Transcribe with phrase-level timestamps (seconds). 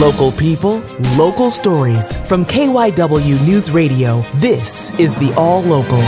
[0.00, 0.78] Local people,
[1.16, 2.14] local stories.
[2.28, 6.00] From KYW News Radio, this is the All Local.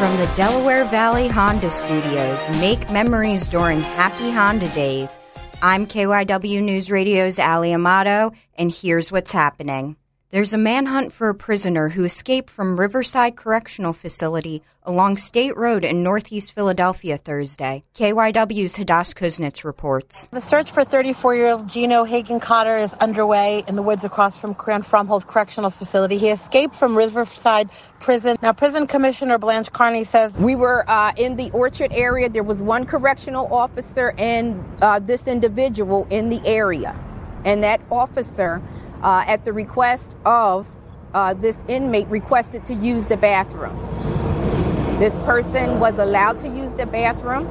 [0.00, 5.20] From the Delaware Valley Honda Studios, make memories during happy Honda days.
[5.62, 9.96] I'm KYW News Radio's Ali Amato, and here's what's happening.
[10.34, 15.84] There's a manhunt for a prisoner who escaped from Riverside Correctional Facility along State Road
[15.84, 17.84] in northeast Philadelphia Thursday.
[17.94, 20.26] KYW's Hadas Kuznits reports.
[20.32, 24.36] The search for 34 year old Gino Hagen Cotter is underway in the woods across
[24.36, 26.18] from Curran-Fromhold Correctional Facility.
[26.18, 28.36] He escaped from Riverside Prison.
[28.42, 32.28] Now, Prison Commissioner Blanche Carney says We were uh, in the Orchard area.
[32.28, 36.98] There was one correctional officer and uh, this individual in the area.
[37.44, 38.60] And that officer
[39.04, 40.66] uh, at the request of
[41.12, 43.78] uh, this inmate, requested to use the bathroom.
[44.98, 47.46] This person was allowed to use the bathroom.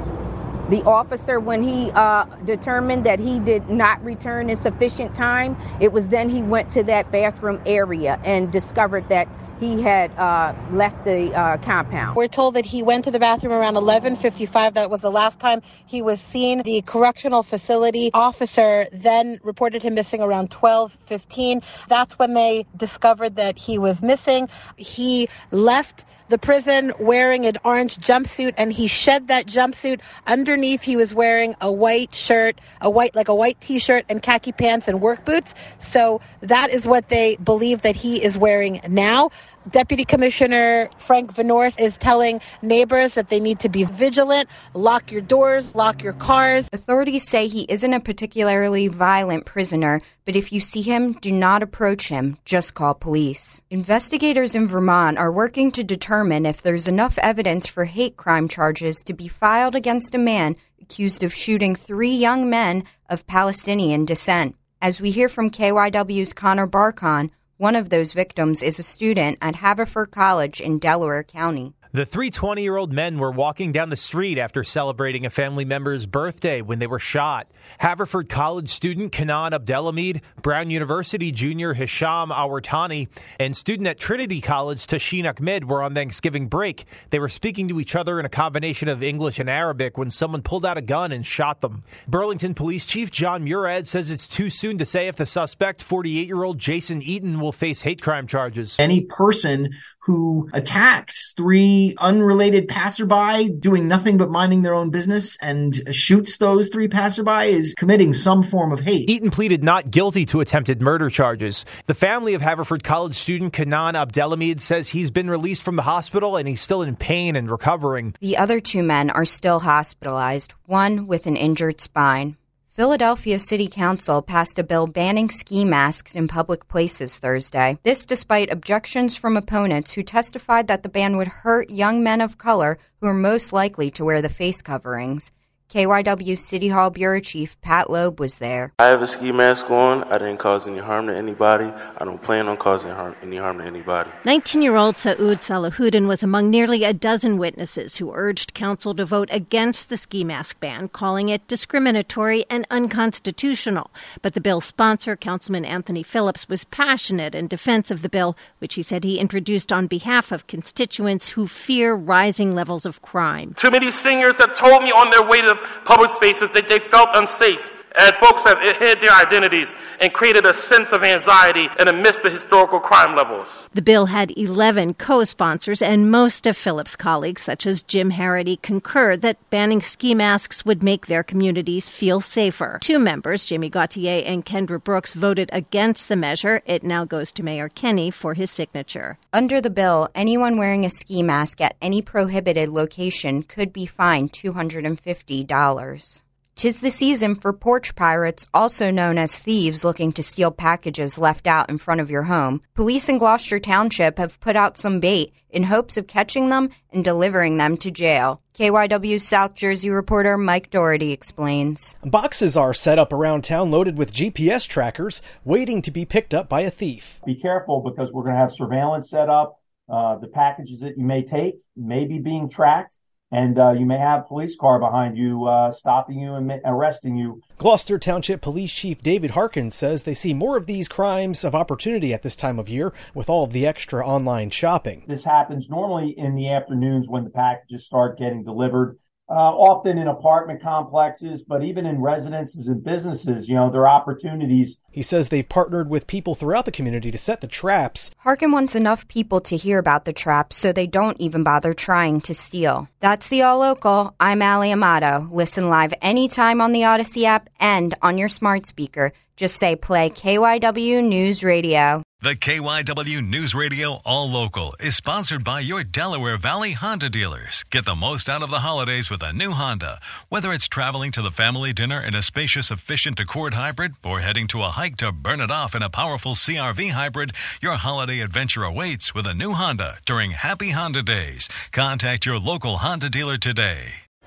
[0.69, 5.91] The officer, when he uh, determined that he did not return in sufficient time, it
[5.91, 9.27] was then he went to that bathroom area and discovered that
[9.63, 12.15] he had uh, left the uh, compound.
[12.15, 14.73] We're told that he went to the bathroom around 11:55.
[14.73, 16.61] That was the last time he was seen.
[16.63, 21.61] The correctional facility officer then reported him missing around 12:15.
[21.87, 24.49] That's when they discovered that he was missing.
[24.75, 30.95] He left the prison wearing an orange jumpsuit and he shed that jumpsuit underneath he
[30.95, 35.01] was wearing a white shirt a white like a white t-shirt and khaki pants and
[35.01, 39.29] work boots so that is what they believe that he is wearing now
[39.69, 45.21] Deputy Commissioner Frank Venors is telling neighbors that they need to be vigilant, lock your
[45.21, 46.69] doors, lock your cars.
[46.73, 51.63] Authorities say he isn't a particularly violent prisoner, but if you see him, do not
[51.63, 53.63] approach him, just call police.
[53.69, 59.01] Investigators in Vermont are working to determine if there's enough evidence for hate crime charges
[59.03, 64.57] to be filed against a man accused of shooting three young men of Palestinian descent.
[64.81, 69.57] As we hear from KYW's Conner Barkon, one of those victims is a student at
[69.57, 71.73] Haverford College in Delaware County.
[71.95, 75.63] The three 20 year old men were walking down the street after celebrating a family
[75.63, 77.51] member's birthday when they were shot.
[77.77, 83.09] Haverford College student Kinnan Abdalhamid, Brown University junior Hisham Awartani,
[83.39, 86.85] and student at Trinity College Tahseen Ahmed were on Thanksgiving break.
[87.11, 90.41] They were speaking to each other in a combination of English and Arabic when someone
[90.41, 91.83] pulled out a gun and shot them.
[92.07, 96.25] Burlington Police Chief John Murad says it's too soon to say if the suspect, 48
[96.25, 98.77] year old Jason Eaton, will face hate crime charges.
[98.79, 99.69] Any person
[100.05, 106.67] who attacks three unrelated passerby doing nothing but minding their own business and shoots those
[106.67, 109.09] three passerby is committing some form of hate.
[109.09, 111.65] Eaton pleaded not guilty to attempted murder charges.
[111.85, 116.35] The family of Haverford College student Kinnan Abdalhamid says he's been released from the hospital
[116.35, 118.15] and he's still in pain and recovering.
[118.19, 122.35] The other two men are still hospitalized, one with an injured spine.
[122.73, 127.77] Philadelphia City Council passed a bill banning ski masks in public places Thursday.
[127.83, 132.39] This despite objections from opponents who testified that the ban would hurt young men of
[132.39, 135.31] color who are most likely to wear the face coverings.
[135.73, 138.73] KYW City Hall Bureau Chief Pat Loeb was there.
[138.77, 140.03] I have a ski mask on.
[140.03, 141.65] I didn't cause any harm to anybody.
[141.97, 144.11] I don't plan on causing harm, any harm to anybody.
[144.23, 149.03] 19 year old Saud Salahuddin was among nearly a dozen witnesses who urged council to
[149.03, 153.89] vote against the ski mask ban, calling it discriminatory and unconstitutional.
[154.21, 158.75] But the bill's sponsor, Councilman Anthony Phillips, was passionate in defense of the bill, which
[158.75, 163.55] he said he introduced on behalf of constituents who fear rising levels of crime.
[163.55, 167.09] Too many seniors have told me on their way to public spaces that they felt
[167.13, 171.93] unsafe as folks have hid their identities and created a sense of anxiety in the
[171.93, 173.69] midst of historical crime levels.
[173.73, 178.57] The bill had 11 co sponsors, and most of Phillips' colleagues, such as Jim Harrity,
[178.57, 182.79] concur that banning ski masks would make their communities feel safer.
[182.81, 186.61] Two members, Jamie Gauthier and Kendra Brooks, voted against the measure.
[186.65, 189.17] It now goes to Mayor Kenney for his signature.
[189.31, 194.31] Under the bill, anyone wearing a ski mask at any prohibited location could be fined
[194.31, 196.21] $250.
[196.55, 201.47] Tis the season for porch pirates, also known as thieves looking to steal packages left
[201.47, 202.61] out in front of your home.
[202.75, 207.03] Police in Gloucester Township have put out some bait in hopes of catching them and
[207.03, 208.39] delivering them to jail.
[208.53, 211.95] KYW South Jersey reporter Mike Dougherty explains.
[212.03, 216.49] Boxes are set up around town loaded with GPS trackers, waiting to be picked up
[216.49, 217.19] by a thief.
[217.25, 219.57] Be careful because we're going to have surveillance set up.
[219.89, 222.93] Uh, the packages that you may take may be being tracked
[223.33, 227.15] and uh, you may have a police car behind you uh, stopping you and arresting
[227.15, 227.41] you.
[227.57, 232.13] Gloucester Township Police Chief David Harkins says they see more of these crimes of opportunity
[232.13, 235.03] at this time of year with all of the extra online shopping.
[235.07, 238.97] This happens normally in the afternoons when the packages start getting delivered
[239.33, 243.87] Uh, often in apartment complexes, but even in residences and businesses, you know, there are
[243.87, 244.77] opportunities.
[244.91, 248.11] He says they've partnered with people throughout the community to set the traps.
[248.19, 252.21] Harkin wants enough people to hear about the traps so they don't even bother trying
[252.21, 252.87] to steal.
[252.99, 254.13] That's the All Local.
[254.19, 255.27] I'm Ali Amato.
[255.31, 259.13] Listen live anytime on the Odyssey app and on your smart speaker.
[259.35, 262.03] Just say play KYW News Radio.
[262.23, 267.65] The KYW News Radio All Local is sponsored by your Delaware Valley Honda dealers.
[267.69, 269.99] Get the most out of the holidays with a new Honda.
[270.29, 274.47] Whether it's traveling to the family dinner in a spacious, efficient Accord hybrid or heading
[274.47, 278.63] to a hike to burn it off in a powerful CRV hybrid, your holiday adventure
[278.63, 281.49] awaits with a new Honda during Happy Honda Days.
[281.73, 284.02] Contact your local Honda dealer today.